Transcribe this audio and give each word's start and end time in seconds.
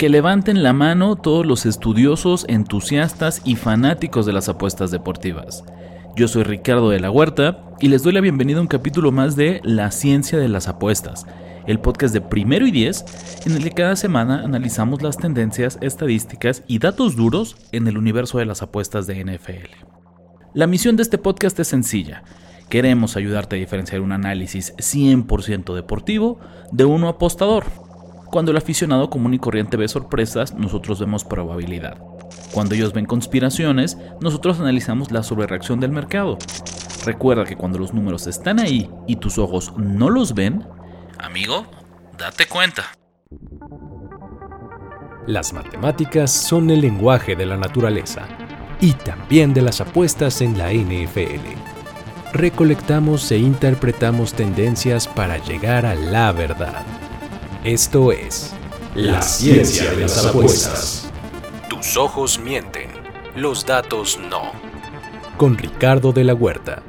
Que 0.00 0.08
levanten 0.08 0.62
la 0.62 0.72
mano 0.72 1.16
todos 1.16 1.44
los 1.44 1.66
estudiosos, 1.66 2.46
entusiastas 2.48 3.42
y 3.44 3.56
fanáticos 3.56 4.24
de 4.24 4.32
las 4.32 4.48
apuestas 4.48 4.90
deportivas. 4.90 5.62
Yo 6.16 6.26
soy 6.26 6.42
Ricardo 6.42 6.88
de 6.88 7.00
la 7.00 7.10
Huerta 7.10 7.66
y 7.80 7.88
les 7.88 8.02
doy 8.02 8.14
la 8.14 8.22
bienvenida 8.22 8.60
a 8.60 8.62
un 8.62 8.66
capítulo 8.66 9.12
más 9.12 9.36
de 9.36 9.60
La 9.62 9.90
ciencia 9.90 10.38
de 10.38 10.48
las 10.48 10.68
apuestas, 10.68 11.26
el 11.66 11.80
podcast 11.80 12.14
de 12.14 12.22
primero 12.22 12.66
y 12.66 12.70
diez 12.70 13.04
en 13.44 13.52
el 13.52 13.62
que 13.62 13.72
cada 13.72 13.94
semana 13.94 14.42
analizamos 14.42 15.02
las 15.02 15.18
tendencias, 15.18 15.76
estadísticas 15.82 16.62
y 16.66 16.78
datos 16.78 17.14
duros 17.14 17.58
en 17.70 17.86
el 17.86 17.98
universo 17.98 18.38
de 18.38 18.46
las 18.46 18.62
apuestas 18.62 19.06
de 19.06 19.22
NFL. 19.22 19.84
La 20.54 20.66
misión 20.66 20.96
de 20.96 21.02
este 21.02 21.18
podcast 21.18 21.60
es 21.60 21.68
sencilla. 21.68 22.22
Queremos 22.70 23.18
ayudarte 23.18 23.56
a 23.56 23.58
diferenciar 23.58 24.00
un 24.00 24.12
análisis 24.12 24.74
100% 24.78 25.74
deportivo 25.74 26.40
de 26.72 26.86
uno 26.86 27.06
apostador 27.06 27.89
cuando 28.30 28.52
el 28.52 28.56
aficionado 28.56 29.10
común 29.10 29.34
y 29.34 29.38
corriente 29.38 29.76
ve 29.76 29.88
sorpresas, 29.88 30.54
nosotros 30.54 31.00
vemos 31.00 31.24
probabilidad. 31.24 31.98
Cuando 32.52 32.74
ellos 32.74 32.92
ven 32.92 33.06
conspiraciones, 33.06 33.98
nosotros 34.20 34.60
analizamos 34.60 35.10
la 35.10 35.22
sobrereacción 35.22 35.80
del 35.80 35.90
mercado. 35.90 36.38
Recuerda 37.04 37.44
que 37.44 37.56
cuando 37.56 37.78
los 37.78 37.92
números 37.92 38.26
están 38.26 38.60
ahí 38.60 38.88
y 39.06 39.16
tus 39.16 39.38
ojos 39.38 39.72
no 39.76 40.10
los 40.10 40.34
ven, 40.34 40.64
amigo, 41.18 41.66
date 42.16 42.46
cuenta. 42.46 42.84
Las 45.26 45.52
matemáticas 45.52 46.30
son 46.30 46.70
el 46.70 46.80
lenguaje 46.80 47.36
de 47.36 47.46
la 47.46 47.56
naturaleza 47.56 48.28
y 48.80 48.92
también 48.92 49.54
de 49.54 49.62
las 49.62 49.80
apuestas 49.80 50.40
en 50.40 50.56
la 50.56 50.72
NFL. 50.72 51.46
Recolectamos 52.32 53.30
e 53.32 53.38
interpretamos 53.38 54.34
tendencias 54.34 55.08
para 55.08 55.38
llegar 55.38 55.84
a 55.84 55.94
la 55.94 56.32
verdad. 56.32 56.84
Esto 57.64 58.10
es 58.10 58.54
La 58.94 59.20
ciencia 59.20 59.90
de 59.90 60.00
las 60.00 60.24
apuestas. 60.24 61.12
Tus 61.68 61.98
ojos 61.98 62.40
mienten, 62.40 62.88
los 63.36 63.66
datos 63.66 64.18
no. 64.30 64.52
Con 65.36 65.58
Ricardo 65.58 66.10
de 66.12 66.24
la 66.24 66.32
Huerta. 66.32 66.82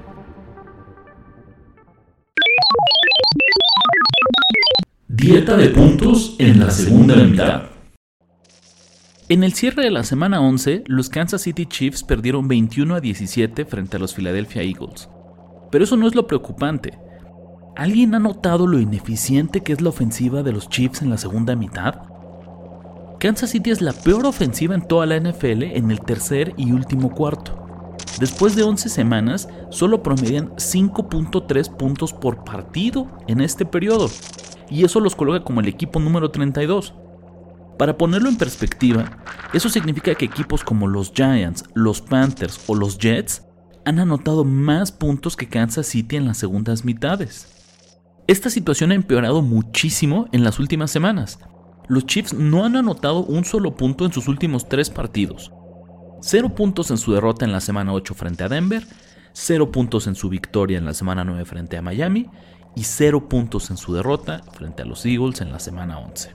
Dieta 5.10 5.58
de 5.58 5.68
puntos 5.72 6.38
en 6.40 6.62
la 6.62 6.72
segunda 6.72 7.16
mitad. 7.16 7.64
En 9.28 9.44
el 9.44 9.52
cierre 9.52 9.84
de 9.84 9.92
la 9.92 10.06
semana 10.06 10.40
11, 10.40 10.86
los 10.88 11.10
Kansas 11.10 11.42
City 11.42 11.66
Chiefs 11.66 12.02
perdieron 12.02 12.48
21 12.48 12.96
a 12.96 13.02
17 13.02 13.66
frente 13.66 13.98
a 13.98 14.00
los 14.00 14.16
Philadelphia 14.16 14.62
Eagles. 14.62 15.10
Pero 15.70 15.84
eso 15.84 15.98
no 15.98 16.08
es 16.08 16.16
lo 16.16 16.28
preocupante. 16.28 16.98
¿Alguien 17.76 18.14
ha 18.16 18.20
notado 18.20 18.68
lo 18.68 18.80
ineficiente 18.80 19.62
que 19.62 19.72
es 19.72 19.80
la 19.80 19.90
ofensiva 19.90 20.44
de 20.44 20.52
los 20.52 20.68
Chiefs 20.68 21.02
en 21.02 21.10
la 21.10 21.18
segunda 21.18 21.56
mitad? 21.56 22.02
Kansas 23.18 23.52
City 23.52 23.72
es 23.72 23.82
la 23.82 23.94
peor 23.94 24.26
ofensiva 24.26 24.76
en 24.76 24.86
toda 24.86 25.06
la 25.06 25.18
NFL 25.18 25.64
en 25.64 25.90
el 25.90 26.02
tercer 26.02 26.54
y 26.58 26.74
último 26.74 27.12
cuarto. 27.12 27.96
Después 28.20 28.58
de 28.58 28.64
11 28.64 28.90
semanas, 28.90 29.48
solo 29.70 30.04
promedian 30.04 30.50
5.3 30.58 31.78
puntos 31.78 32.12
por 32.12 32.44
partido 32.44 33.08
en 33.28 33.40
este 33.40 33.66
periodo, 33.66 34.10
y 34.70 34.84
eso 34.84 35.00
los 35.00 35.16
coloca 35.16 35.46
como 35.46 35.62
el 35.62 35.70
equipo 35.70 36.00
número 36.00 36.30
32. 36.30 36.94
Para 37.80 37.98
ponerlo 37.98 38.28
en 38.28 38.38
perspectiva, 38.38 39.24
eso 39.54 39.70
significa 39.70 40.14
que 40.14 40.26
equipos 40.26 40.64
como 40.64 40.88
los 40.88 41.14
Giants, 41.14 41.64
los 41.74 42.02
Panthers 42.02 42.60
o 42.68 42.76
los 42.76 42.98
Jets 42.98 43.44
han 43.86 44.00
anotado 44.00 44.44
más 44.44 44.92
puntos 44.92 45.38
que 45.38 45.48
Kansas 45.48 45.88
City 45.88 46.18
en 46.18 46.26
las 46.26 46.38
segundas 46.38 46.84
mitades. 46.84 47.61
Esta 48.32 48.50
situación 48.50 48.94
ha 48.94 48.96
empeorado 48.96 49.42
muchísimo 49.42 50.30
en 50.32 50.46
las 50.46 50.58
últimas 50.58 50.90
semanas. 50.90 51.38
Los 51.90 52.06
Chiefs 52.06 52.34
no 52.34 52.64
han 52.64 52.78
anotado 52.78 53.26
un 53.26 53.44
solo 53.44 53.76
punto 53.76 54.06
en 54.06 54.14
sus 54.14 54.30
últimos 54.30 54.70
tres 54.70 54.90
partidos. 54.90 55.52
Cero 56.22 56.56
puntos 56.56 56.92
en 56.92 56.98
su 56.98 57.12
derrota 57.12 57.44
en 57.44 57.52
la 57.52 57.60
semana 57.60 57.92
8 57.92 58.14
frente 58.14 58.46
a 58.46 58.48
Denver, 58.48 58.88
cero 59.34 59.70
puntos 59.70 60.08
en 60.08 60.16
su 60.16 60.30
victoria 60.30 60.78
en 60.78 60.86
la 60.86 60.94
semana 60.94 61.26
9 61.26 61.44
frente 61.44 61.76
a 61.76 61.82
Miami 61.82 62.30
y 62.74 62.84
cero 62.84 63.28
puntos 63.28 63.70
en 63.70 63.76
su 63.76 63.94
derrota 63.94 64.42
frente 64.54 64.84
a 64.84 64.86
los 64.86 65.06
Eagles 65.06 65.42
en 65.42 65.52
la 65.52 65.60
semana 65.60 66.00
11. 66.00 66.34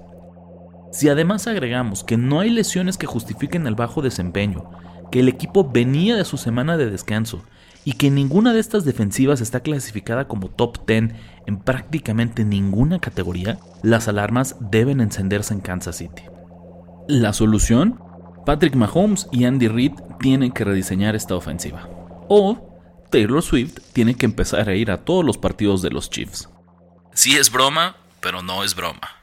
Si 0.92 1.08
además 1.08 1.46
agregamos 1.46 2.04
que 2.04 2.18
no 2.18 2.40
hay 2.40 2.50
lesiones 2.50 2.98
que 2.98 3.06
justifiquen 3.06 3.66
el 3.66 3.74
bajo 3.74 4.02
desempeño, 4.02 4.70
que 5.10 5.20
el 5.20 5.30
equipo 5.30 5.70
venía 5.70 6.14
de 6.14 6.26
su 6.26 6.36
semana 6.36 6.76
de 6.76 6.90
descanso 6.90 7.42
y 7.86 7.92
que 7.92 8.10
ninguna 8.10 8.52
de 8.52 8.58
estas 8.58 8.84
defensivas 8.84 9.40
está 9.40 9.60
clasificada 9.60 10.26
como 10.26 10.48
top 10.48 10.84
10 10.88 11.12
en 11.46 11.58
prácticamente 11.60 12.44
ninguna 12.44 12.98
categoría, 12.98 13.60
las 13.84 14.08
alarmas 14.08 14.56
deben 14.58 15.00
encenderse 15.00 15.54
en 15.54 15.60
Kansas 15.60 15.98
City. 15.98 16.24
La 17.06 17.32
solución? 17.32 18.00
Patrick 18.44 18.74
Mahomes 18.74 19.28
y 19.30 19.44
Andy 19.44 19.68
Reid 19.68 19.92
tienen 20.18 20.50
que 20.50 20.64
rediseñar 20.64 21.14
esta 21.14 21.36
ofensiva. 21.36 21.88
O 22.28 23.06
Taylor 23.12 23.40
Swift 23.40 23.78
tiene 23.92 24.16
que 24.16 24.26
empezar 24.26 24.68
a 24.68 24.74
ir 24.74 24.90
a 24.90 25.04
todos 25.04 25.24
los 25.24 25.38
partidos 25.38 25.80
de 25.80 25.90
los 25.90 26.10
Chiefs. 26.10 26.48
Sí 27.12 27.36
es 27.36 27.52
broma, 27.52 27.94
pero 28.20 28.42
no 28.42 28.64
es 28.64 28.74
broma. 28.74 29.22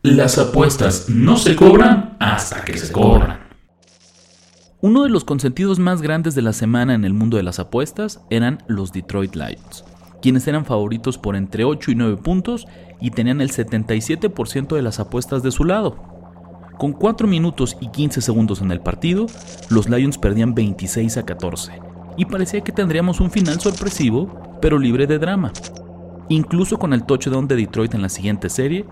Las 0.00 0.38
apuestas 0.38 1.10
no 1.10 1.36
se 1.36 1.54
cobran 1.54 2.16
hasta 2.18 2.64
que 2.64 2.78
se 2.78 2.90
cobran. 2.90 3.43
Uno 4.84 5.04
de 5.04 5.08
los 5.08 5.24
consentidos 5.24 5.78
más 5.78 6.02
grandes 6.02 6.34
de 6.34 6.42
la 6.42 6.52
semana 6.52 6.92
en 6.92 7.06
el 7.06 7.14
mundo 7.14 7.38
de 7.38 7.42
las 7.42 7.58
apuestas 7.58 8.20
eran 8.28 8.62
los 8.66 8.92
Detroit 8.92 9.34
Lions, 9.34 9.82
quienes 10.20 10.46
eran 10.46 10.66
favoritos 10.66 11.16
por 11.16 11.36
entre 11.36 11.64
8 11.64 11.92
y 11.92 11.94
9 11.94 12.18
puntos 12.18 12.66
y 13.00 13.10
tenían 13.10 13.40
el 13.40 13.50
77% 13.50 14.76
de 14.76 14.82
las 14.82 15.00
apuestas 15.00 15.42
de 15.42 15.52
su 15.52 15.64
lado. 15.64 15.96
Con 16.76 16.92
4 16.92 17.26
minutos 17.26 17.78
y 17.80 17.88
15 17.88 18.20
segundos 18.20 18.60
en 18.60 18.72
el 18.72 18.82
partido, 18.82 19.24
los 19.70 19.88
Lions 19.88 20.18
perdían 20.18 20.54
26 20.54 21.16
a 21.16 21.24
14 21.24 21.80
y 22.18 22.26
parecía 22.26 22.60
que 22.60 22.72
tendríamos 22.72 23.20
un 23.20 23.30
final 23.30 23.58
sorpresivo, 23.60 24.58
pero 24.60 24.78
libre 24.78 25.06
de 25.06 25.18
drama. 25.18 25.50
Incluso 26.28 26.78
con 26.78 26.92
el 26.92 27.04
touchdown 27.04 27.48
de 27.48 27.56
Detroit 27.56 27.94
en 27.94 28.02
la 28.02 28.10
siguiente 28.10 28.50
serie, 28.50 28.84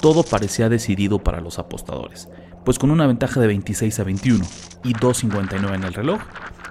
todo 0.00 0.22
parecía 0.22 0.68
decidido 0.68 1.18
para 1.18 1.40
los 1.40 1.58
apostadores, 1.58 2.28
pues 2.64 2.78
con 2.78 2.90
una 2.90 3.06
ventaja 3.06 3.40
de 3.40 3.46
26 3.46 4.00
a 4.00 4.04
21 4.04 4.44
y 4.84 4.92
2.59 4.94 5.74
en 5.74 5.84
el 5.84 5.94
reloj, 5.94 6.20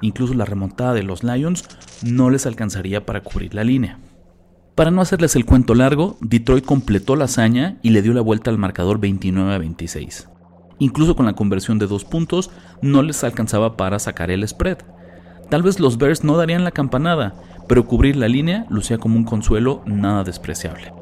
incluso 0.01 0.33
la 0.33 0.45
remontada 0.45 0.93
de 0.93 1.03
los 1.03 1.23
Lions 1.23 1.65
no 2.03 2.29
les 2.29 2.45
alcanzaría 2.45 3.05
para 3.05 3.21
cubrir 3.21 3.53
la 3.53 3.63
línea. 3.63 3.99
Para 4.75 4.91
no 4.91 5.01
hacerles 5.01 5.35
el 5.35 5.45
cuento 5.45 5.75
largo, 5.75 6.17
Detroit 6.21 6.63
completó 6.63 7.17
la 7.17 7.25
hazaña 7.25 7.77
y 7.81 7.89
le 7.89 8.01
dio 8.01 8.13
la 8.13 8.21
vuelta 8.21 8.49
al 8.49 8.57
marcador 8.57 8.99
29 8.99 9.53
a 9.53 9.57
26. 9.57 10.29
Incluso 10.79 11.17
con 11.17 11.25
la 11.25 11.33
conversión 11.33 11.79
de 11.79 11.87
dos 11.87 12.05
puntos, 12.05 12.49
no 12.81 13.03
les 13.03 13.25
alcanzaba 13.25 13.75
para 13.75 13.99
sacar 13.99 14.31
el 14.31 14.47
spread. 14.47 14.77
Tal 15.49 15.63
vez 15.63 15.81
los 15.81 15.97
Bears 15.97 16.23
no 16.23 16.37
darían 16.37 16.63
la 16.63 16.71
campanada, 16.71 17.35
pero 17.67 17.85
cubrir 17.85 18.15
la 18.15 18.29
línea 18.29 18.65
lucía 18.69 18.97
como 18.97 19.17
un 19.17 19.25
consuelo 19.25 19.81
nada 19.85 20.23
despreciable. 20.23 20.93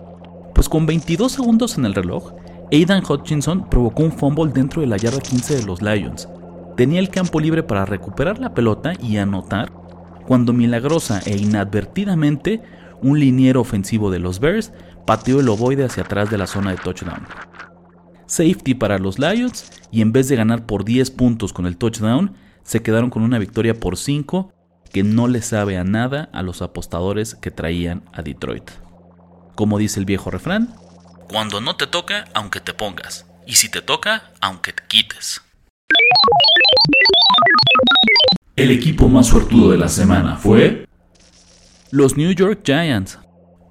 Pues 0.55 0.69
con 0.69 0.87
22 0.87 1.31
segundos 1.31 1.77
en 1.77 1.85
el 1.85 1.93
reloj, 1.93 2.33
Aidan 2.69 3.01
Hutchinson 3.07 3.69
provocó 3.69 4.03
un 4.03 4.11
fumble 4.11 4.51
dentro 4.51 4.81
de 4.81 4.87
la 4.87 4.97
yarda 4.97 5.21
15 5.21 5.55
de 5.55 5.63
los 5.63 5.81
Lions. 5.81 6.27
Tenía 6.75 6.99
el 6.99 7.09
campo 7.09 7.39
libre 7.39 7.63
para 7.63 7.85
recuperar 7.85 8.39
la 8.39 8.53
pelota 8.53 8.93
y 9.01 9.17
anotar 9.17 9.71
cuando 10.27 10.51
milagrosa 10.51 11.21
e 11.25 11.37
inadvertidamente 11.37 12.61
un 13.01 13.19
liniero 13.19 13.61
ofensivo 13.61 14.11
de 14.11 14.19
los 14.19 14.41
Bears 14.41 14.73
pateó 15.05 15.39
el 15.39 15.47
ovoide 15.47 15.85
hacia 15.85 16.03
atrás 16.03 16.29
de 16.29 16.37
la 16.37 16.45
zona 16.45 16.71
de 16.71 16.77
touchdown. 16.77 17.25
Safety 18.25 18.73
para 18.73 18.99
los 18.99 19.17
Lions 19.17 19.71
y 19.89 20.01
en 20.01 20.11
vez 20.11 20.27
de 20.27 20.35
ganar 20.35 20.65
por 20.65 20.83
10 20.83 21.11
puntos 21.11 21.53
con 21.53 21.67
el 21.67 21.77
touchdown, 21.77 22.33
se 22.63 22.81
quedaron 22.81 23.09
con 23.09 23.23
una 23.23 23.39
victoria 23.39 23.79
por 23.79 23.95
5 23.95 24.51
que 24.91 25.03
no 25.03 25.29
le 25.29 25.41
sabe 25.41 25.77
a 25.77 25.85
nada 25.85 26.29
a 26.33 26.41
los 26.41 26.61
apostadores 26.61 27.35
que 27.35 27.51
traían 27.51 28.03
a 28.11 28.21
Detroit. 28.21 28.69
Como 29.55 29.77
dice 29.77 30.01
el 30.01 30.05
viejo 30.05 30.29
refrán, 30.29 30.75
cuando 31.29 31.59
no 31.59 31.75
te 31.75 31.87
toca, 31.87 32.25
aunque 32.33 32.61
te 32.61 32.73
pongas. 32.73 33.25
Y 33.45 33.55
si 33.55 33.69
te 33.69 33.81
toca, 33.81 34.31
aunque 34.39 34.73
te 34.73 34.83
quites. 34.87 35.41
El 38.55 38.71
equipo 38.71 39.07
más 39.09 39.27
suertudo 39.27 39.71
de 39.71 39.77
la 39.77 39.89
semana 39.89 40.37
fue... 40.37 40.87
Los 41.91 42.17
New 42.17 42.31
York 42.31 42.61
Giants. 42.63 43.19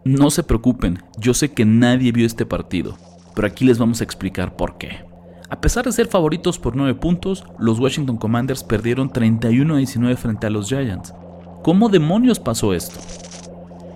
No 0.05 0.31
se 0.31 0.43
preocupen, 0.43 1.03
yo 1.19 1.35
sé 1.35 1.53
que 1.53 1.64
nadie 1.64 2.12
vio 2.12 2.26
este 2.26 2.47
partido, 2.47 2.97
pero 3.35 3.49
aquí 3.49 3.64
les 3.64 3.79
vamos 3.79 4.00
a 4.00 4.05
explicar 4.05 4.56
por 4.56 4.79
qué. 4.79 5.05
A 5.49 5.61
pesar 5.61 5.85
de 5.85 5.93
ser 5.93 6.06
favoritos 6.06 6.59
por 6.59 6.76
9 6.76 6.94
puntos, 6.94 7.44
los 7.59 7.79
Washington 7.79 8.17
Commanders 8.17 8.64
perdieron 8.64 9.12
31 9.12 9.75
a 9.75 9.79
19 9.79 10.17
frente 10.17 10.47
a 10.47 10.50
los 10.50 10.69
Giants. 10.69 11.12
¿Cómo 11.62 11.88
demonios 11.88 12.38
pasó 12.38 12.73
esto? 12.73 13.00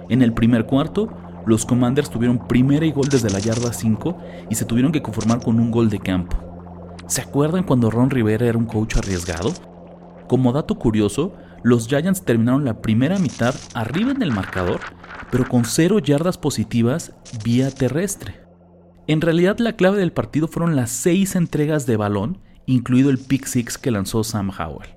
En 0.09 0.23
el 0.23 0.33
primer 0.33 0.67
cuarto, 0.67 1.09
los 1.51 1.67
Commanders 1.67 2.09
tuvieron 2.09 2.47
primera 2.47 2.87
y 2.87 2.93
gol 2.93 3.09
desde 3.09 3.29
la 3.29 3.41
yarda 3.41 3.73
5 3.73 4.17
y 4.51 4.55
se 4.55 4.65
tuvieron 4.65 4.93
que 4.93 5.03
conformar 5.03 5.43
con 5.43 5.59
un 5.59 5.73
gol 5.73 5.91
de 5.91 5.99
campo. 5.99 6.37
¿Se 7.09 7.23
acuerdan 7.23 7.65
cuando 7.65 7.91
Ron 7.91 8.09
Rivera 8.09 8.47
era 8.47 8.57
un 8.57 8.67
coach 8.67 8.97
arriesgado? 8.97 9.53
Como 10.29 10.53
dato 10.53 10.77
curioso, 10.77 11.35
los 11.65 11.89
Giants 11.89 12.23
terminaron 12.23 12.65
la 12.65 12.81
primera 12.81 13.19
mitad 13.19 13.53
arriba 13.75 14.13
en 14.13 14.23
el 14.23 14.31
marcador, 14.31 14.79
pero 15.33 15.45
con 15.49 15.65
cero 15.65 15.99
yardas 15.99 16.39
positivas 16.39 17.15
vía 17.43 17.73
terrestre. 17.73 18.43
En 19.09 19.21
realidad 19.21 19.59
la 19.59 19.73
clave 19.73 19.99
del 19.99 20.13
partido 20.13 20.47
fueron 20.47 20.77
las 20.77 20.91
seis 20.91 21.35
entregas 21.35 21.85
de 21.85 21.97
balón, 21.97 22.39
incluido 22.67 23.11
el 23.11 23.19
pick 23.19 23.47
six 23.47 23.77
que 23.77 23.91
lanzó 23.91 24.23
Sam 24.23 24.53
Howell. 24.57 24.95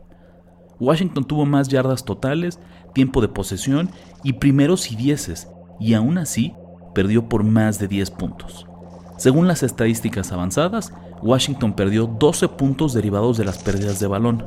Washington 0.79 1.25
tuvo 1.25 1.47
más 1.47 1.67
yardas 1.69 2.06
totales, 2.06 2.59
tiempo 2.94 3.21
de 3.21 3.27
posesión 3.27 3.89
y 4.23 4.33
primeros 4.33 4.91
y 4.91 4.95
dieces, 4.95 5.47
y 5.79 5.93
aún 5.93 6.17
así 6.17 6.53
perdió 6.93 7.27
por 7.27 7.43
más 7.43 7.79
de 7.79 7.87
10 7.87 8.11
puntos. 8.11 8.67
Según 9.17 9.47
las 9.47 9.63
estadísticas 9.63 10.31
avanzadas, 10.31 10.93
Washington 11.21 11.73
perdió 11.73 12.07
12 12.07 12.49
puntos 12.49 12.93
derivados 12.93 13.37
de 13.37 13.45
las 13.45 13.57
pérdidas 13.59 13.99
de 13.99 14.07
balón. 14.07 14.45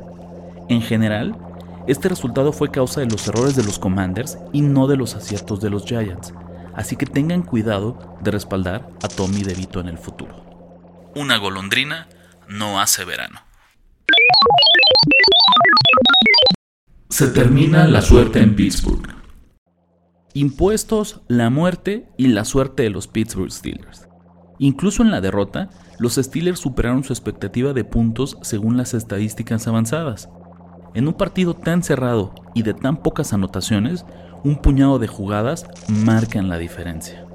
En 0.69 0.81
general, 0.81 1.37
este 1.87 2.09
resultado 2.09 2.51
fue 2.51 2.69
causa 2.69 2.99
de 2.99 3.07
los 3.07 3.27
errores 3.27 3.55
de 3.55 3.63
los 3.63 3.79
Commanders 3.79 4.37
y 4.51 4.61
no 4.61 4.87
de 4.87 4.97
los 4.97 5.15
aciertos 5.15 5.61
de 5.61 5.69
los 5.69 5.85
Giants, 5.85 6.33
así 6.75 6.95
que 6.95 7.05
tengan 7.05 7.43
cuidado 7.43 8.17
de 8.21 8.31
respaldar 8.31 8.89
a 9.01 9.07
Tommy 9.07 9.41
DeVito 9.41 9.79
en 9.79 9.87
el 9.87 9.97
futuro. 9.97 10.35
Una 11.15 11.37
golondrina 11.37 12.07
no 12.49 12.79
hace 12.79 13.05
verano. 13.05 13.39
Se 17.09 17.29
termina 17.29 17.87
la 17.87 18.01
suerte 18.01 18.39
en 18.39 18.55
Pittsburgh. 18.55 19.16
Impuestos, 20.39 21.21
la 21.27 21.49
muerte 21.49 22.05
y 22.15 22.27
la 22.27 22.45
suerte 22.45 22.83
de 22.83 22.91
los 22.91 23.07
Pittsburgh 23.07 23.51
Steelers. 23.51 24.07
Incluso 24.59 25.01
en 25.01 25.09
la 25.09 25.19
derrota, 25.19 25.71
los 25.97 26.13
Steelers 26.13 26.59
superaron 26.59 27.03
su 27.03 27.11
expectativa 27.11 27.73
de 27.73 27.83
puntos 27.83 28.37
según 28.43 28.77
las 28.77 28.93
estadísticas 28.93 29.67
avanzadas. 29.67 30.29
En 30.93 31.07
un 31.07 31.15
partido 31.15 31.55
tan 31.55 31.81
cerrado 31.81 32.35
y 32.53 32.61
de 32.61 32.75
tan 32.75 32.97
pocas 32.97 33.33
anotaciones, 33.33 34.05
un 34.43 34.57
puñado 34.57 34.99
de 34.99 35.07
jugadas 35.07 35.65
marcan 35.89 36.49
la 36.49 36.59
diferencia. 36.59 37.25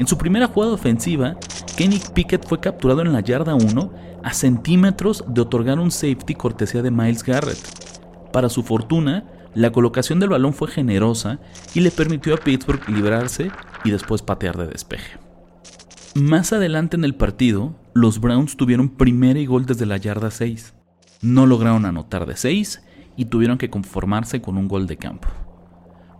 En 0.00 0.08
su 0.08 0.18
primera 0.18 0.48
jugada 0.48 0.72
ofensiva, 0.72 1.36
Kenny 1.76 2.00
Pickett 2.12 2.44
fue 2.44 2.58
capturado 2.58 3.02
en 3.02 3.12
la 3.12 3.20
yarda 3.20 3.54
1 3.54 3.92
a 4.20 4.32
centímetros 4.32 5.22
de 5.28 5.42
otorgar 5.42 5.78
un 5.78 5.92
safety 5.92 6.34
cortesía 6.34 6.82
de 6.82 6.90
Miles 6.90 7.22
Garrett. 7.22 8.32
Para 8.32 8.48
su 8.48 8.64
fortuna, 8.64 9.30
la 9.54 9.70
colocación 9.70 10.20
del 10.20 10.30
balón 10.30 10.52
fue 10.52 10.68
generosa 10.68 11.38
y 11.74 11.80
le 11.80 11.90
permitió 11.90 12.34
a 12.34 12.38
Pittsburgh 12.38 12.88
librarse 12.88 13.50
y 13.84 13.90
después 13.90 14.22
patear 14.22 14.56
de 14.56 14.66
despeje. 14.66 15.18
Más 16.14 16.52
adelante 16.52 16.96
en 16.96 17.04
el 17.04 17.14
partido, 17.14 17.74
los 17.92 18.20
Browns 18.20 18.56
tuvieron 18.56 18.88
primera 18.88 19.38
y 19.38 19.46
gol 19.46 19.66
desde 19.66 19.86
la 19.86 19.96
yarda 19.96 20.30
6. 20.30 20.74
No 21.22 21.46
lograron 21.46 21.86
anotar 21.86 22.26
de 22.26 22.36
6 22.36 22.82
y 23.16 23.26
tuvieron 23.26 23.58
que 23.58 23.70
conformarse 23.70 24.42
con 24.42 24.56
un 24.56 24.68
gol 24.68 24.86
de 24.86 24.96
campo. 24.96 25.28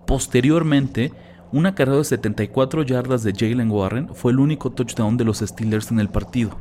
Posteriormente, 0.06 1.12
una 1.52 1.74
carrera 1.74 1.98
de 1.98 2.04
74 2.04 2.82
yardas 2.82 3.22
de 3.22 3.32
Jalen 3.32 3.70
Warren 3.70 4.14
fue 4.14 4.32
el 4.32 4.40
único 4.40 4.70
touchdown 4.70 5.16
de 5.16 5.24
los 5.24 5.38
Steelers 5.38 5.90
en 5.90 6.00
el 6.00 6.08
partido. 6.08 6.58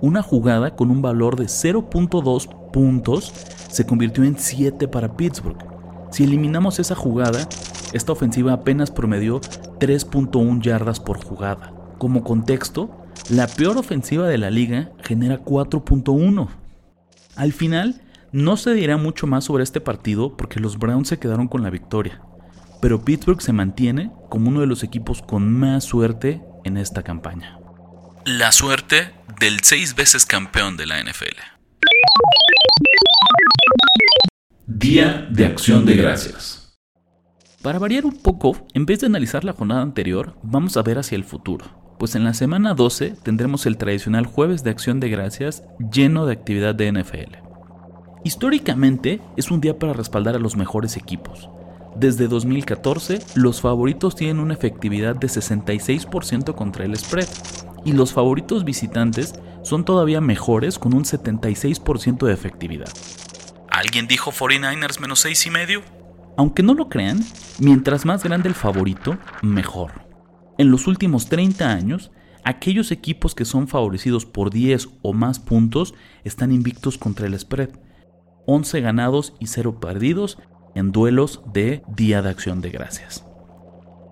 Una 0.00 0.22
jugada 0.22 0.74
con 0.74 0.90
un 0.90 1.02
valor 1.02 1.36
de 1.36 1.44
0.2 1.44 2.70
puntos 2.72 3.32
se 3.70 3.86
convirtió 3.86 4.24
en 4.24 4.36
7 4.36 4.88
para 4.88 5.16
Pittsburgh. 5.16 5.71
Si 6.12 6.24
eliminamos 6.24 6.78
esa 6.78 6.94
jugada, 6.94 7.48
esta 7.92 8.12
ofensiva 8.12 8.52
apenas 8.52 8.90
promedió 8.90 9.40
3.1 9.40 10.62
yardas 10.62 11.00
por 11.00 11.22
jugada. 11.22 11.72
Como 11.98 12.22
contexto, 12.22 13.04
la 13.28 13.48
peor 13.48 13.78
ofensiva 13.78 14.28
de 14.28 14.38
la 14.38 14.50
liga 14.50 14.92
genera 15.02 15.40
4.1. 15.40 16.48
Al 17.34 17.52
final, 17.52 18.02
no 18.30 18.56
se 18.56 18.74
dirá 18.74 18.96
mucho 18.96 19.26
más 19.26 19.44
sobre 19.44 19.64
este 19.64 19.80
partido 19.80 20.36
porque 20.36 20.60
los 20.60 20.78
Browns 20.78 21.08
se 21.08 21.18
quedaron 21.18 21.48
con 21.48 21.62
la 21.62 21.70
victoria 21.70 22.22
pero 22.82 23.04
Pittsburgh 23.04 23.40
se 23.40 23.52
mantiene 23.52 24.10
como 24.28 24.48
uno 24.48 24.60
de 24.60 24.66
los 24.66 24.82
equipos 24.82 25.22
con 25.22 25.50
más 25.52 25.84
suerte 25.84 26.42
en 26.64 26.76
esta 26.76 27.04
campaña. 27.04 27.56
La 28.26 28.50
suerte 28.50 29.14
del 29.38 29.60
seis 29.62 29.94
veces 29.94 30.26
campeón 30.26 30.76
de 30.76 30.86
la 30.86 31.00
NFL. 31.00 31.51
Día 34.74 35.28
de 35.30 35.44
Acción 35.44 35.84
de 35.84 35.94
Gracias. 35.94 36.78
Para 37.62 37.78
variar 37.78 38.06
un 38.06 38.16
poco, 38.16 38.56
en 38.72 38.86
vez 38.86 39.00
de 39.00 39.06
analizar 39.06 39.44
la 39.44 39.52
jornada 39.52 39.82
anterior, 39.82 40.34
vamos 40.42 40.76
a 40.76 40.82
ver 40.82 40.98
hacia 40.98 41.16
el 41.16 41.24
futuro. 41.24 41.66
Pues 41.98 42.14
en 42.14 42.24
la 42.24 42.32
semana 42.32 42.74
12 42.74 43.14
tendremos 43.22 43.66
el 43.66 43.76
tradicional 43.76 44.24
jueves 44.24 44.64
de 44.64 44.70
acción 44.70 44.98
de 44.98 45.10
gracias 45.10 45.62
lleno 45.92 46.24
de 46.24 46.32
actividad 46.32 46.74
de 46.74 46.90
NFL. 46.90 47.36
Históricamente 48.24 49.20
es 49.36 49.50
un 49.50 49.60
día 49.60 49.78
para 49.78 49.92
respaldar 49.92 50.36
a 50.36 50.40
los 50.40 50.56
mejores 50.56 50.96
equipos, 50.96 51.50
desde 51.94 52.26
2014, 52.26 53.20
los 53.34 53.60
favoritos 53.60 54.16
tienen 54.16 54.40
una 54.40 54.54
efectividad 54.54 55.14
de 55.14 55.26
66% 55.26 56.54
contra 56.54 56.86
el 56.86 56.96
spread 56.96 57.28
y 57.84 57.92
los 57.92 58.14
favoritos 58.14 58.64
visitantes 58.64 59.34
son 59.62 59.84
todavía 59.84 60.20
mejores 60.22 60.78
con 60.78 60.94
un 60.94 61.04
76% 61.04 62.26
de 62.26 62.32
efectividad. 62.32 62.88
¿Alguien 63.82 64.06
dijo 64.06 64.30
49ers 64.30 65.00
menos 65.00 65.18
6 65.22 65.46
y 65.46 65.50
medio? 65.50 65.82
Aunque 66.36 66.62
no 66.62 66.72
lo 66.72 66.88
crean, 66.88 67.18
mientras 67.58 68.04
más 68.04 68.22
grande 68.22 68.48
el 68.48 68.54
favorito, 68.54 69.18
mejor. 69.42 70.06
En 70.56 70.70
los 70.70 70.86
últimos 70.86 71.28
30 71.28 71.68
años, 71.68 72.12
aquellos 72.44 72.92
equipos 72.92 73.34
que 73.34 73.44
son 73.44 73.66
favorecidos 73.66 74.24
por 74.24 74.50
10 74.50 74.88
o 75.02 75.12
más 75.12 75.40
puntos 75.40 75.94
están 76.22 76.52
invictos 76.52 76.96
contra 76.96 77.26
el 77.26 77.36
spread. 77.36 77.70
11 78.46 78.80
ganados 78.82 79.34
y 79.40 79.48
0 79.48 79.80
perdidos 79.80 80.38
en 80.76 80.92
duelos 80.92 81.42
de 81.52 81.82
Día 81.88 82.22
de 82.22 82.30
Acción 82.30 82.60
de 82.60 82.70
Gracias. 82.70 83.26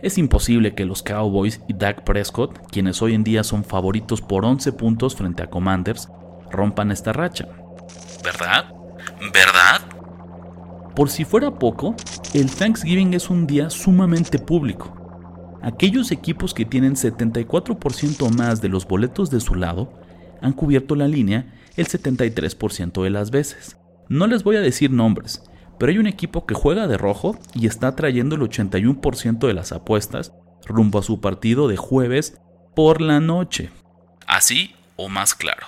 Es 0.03 0.19
imposible 0.19 0.75
que 0.75 0.85
los 0.85 1.05
Cowboys 1.05 1.61
y 1.69 1.75
Dak 1.75 2.03
Prescott, 2.03 2.59
quienes 2.73 3.01
hoy 3.03 3.15
en 3.15 3.23
día 3.23 3.45
son 3.45 3.63
favoritos 3.63 4.21
por 4.21 4.45
11 4.45 4.73
puntos 4.73 5.15
frente 5.15 5.45
a 5.45 5.49
Commanders, 5.49 6.09
rompan 6.51 6.91
esta 6.91 7.13
racha. 7.13 7.47
¿Verdad? 8.25 8.80
¿Verdad? 9.33 9.81
Por 10.97 11.09
si 11.09 11.25
fuera 11.25 11.59
poco, 11.59 11.95
el 12.35 12.51
Thanksgiving 12.51 13.15
es 13.15 13.31
un 13.31 13.47
día 13.47 13.71
sumamente 13.71 14.39
público. 14.39 14.97
Aquellos 15.63 16.11
equipos 16.11 16.55
que 16.55 16.65
tienen 16.65 16.95
74% 16.95 18.31
más 18.37 18.61
de 18.61 18.69
los 18.69 18.87
boletos 18.87 19.31
de 19.31 19.41
su 19.41 19.55
lado 19.55 19.93
han 20.41 20.53
cubierto 20.53 20.95
la 20.95 21.07
línea 21.07 21.55
el 21.77 21.87
73% 21.87 23.03
de 23.03 23.11
las 23.11 23.31
veces. 23.31 23.77
No 24.09 24.27
les 24.27 24.43
voy 24.43 24.57
a 24.57 24.61
decir 24.61 24.91
nombres, 24.91 25.43
pero 25.79 25.93
hay 25.93 25.99
un 25.99 26.07
equipo 26.07 26.47
que 26.47 26.55
juega 26.55 26.89
de 26.89 26.99
rojo 26.99 27.39
y 27.55 27.67
está 27.67 27.95
trayendo 27.95 28.37
el 28.37 28.43
81% 28.43 29.47
de 29.47 29.55
las 29.55 29.73
apuestas 29.73 30.33
rumbo 30.67 30.99
a 30.99 31.03
su 31.03 31.21
partido 31.21 31.69
de 31.69 31.77
jueves 31.77 32.41
por 32.75 33.01
la 33.01 33.21
noche. 33.21 33.71
Así 34.27 34.75
o 34.97 35.09
más 35.09 35.35
claro. 35.35 35.67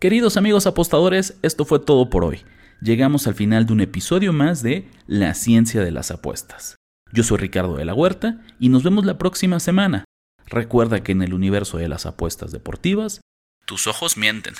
Queridos 0.00 0.36
amigos 0.36 0.68
apostadores, 0.68 1.38
esto 1.42 1.64
fue 1.64 1.80
todo 1.80 2.08
por 2.08 2.24
hoy. 2.24 2.44
Llegamos 2.80 3.26
al 3.26 3.34
final 3.34 3.66
de 3.66 3.72
un 3.72 3.80
episodio 3.80 4.32
más 4.32 4.62
de 4.62 4.88
La 5.08 5.34
ciencia 5.34 5.82
de 5.82 5.90
las 5.90 6.12
apuestas. 6.12 6.76
Yo 7.12 7.24
soy 7.24 7.38
Ricardo 7.38 7.74
de 7.74 7.84
la 7.84 7.94
Huerta 7.94 8.40
y 8.60 8.68
nos 8.68 8.84
vemos 8.84 9.04
la 9.04 9.18
próxima 9.18 9.58
semana. 9.58 10.04
Recuerda 10.46 11.02
que 11.02 11.10
en 11.10 11.22
el 11.22 11.34
universo 11.34 11.78
de 11.78 11.88
las 11.88 12.06
apuestas 12.06 12.52
deportivas, 12.52 13.22
tus 13.66 13.88
ojos 13.88 14.16
mienten, 14.16 14.54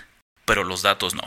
pero 0.45 0.64
los 0.64 0.83
datos 0.83 1.14
no. 1.14 1.23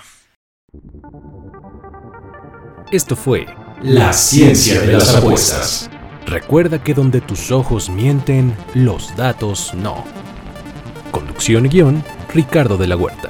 Esto 2.92 3.16
fue 3.16 3.48
La 3.82 4.12
Ciencia 4.12 4.82
de 4.82 4.92
las 4.92 5.16
Apuestas. 5.16 5.90
Recuerda 6.26 6.84
que 6.84 6.94
donde 6.94 7.22
tus 7.22 7.50
ojos 7.50 7.90
mienten, 7.90 8.58
los 8.74 9.16
datos 9.16 9.74
no. 9.74 10.04
Conducción 11.12 11.66
y 11.66 11.70
guion, 11.70 12.04
Ricardo 12.34 12.76
de 12.76 12.88
la 12.88 12.98
Huerta. 12.98 13.30